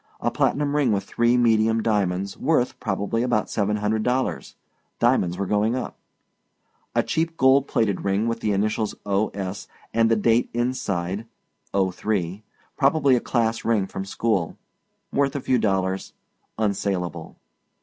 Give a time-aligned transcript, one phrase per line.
[0.19, 4.55] A platinum ring with three medium diamonds, worth, probably, about seven hundred dollars.
[4.97, 5.95] Diamonds were going up.
[6.95, 9.27] A cheap gold plated ring with the initials O.
[9.35, 9.67] S.
[9.93, 11.27] and the date inside
[11.71, 12.41] '03
[12.75, 14.57] probably a class ring from school.
[15.13, 16.13] Worth a few dollars.
[16.57, 17.35] Unsalable.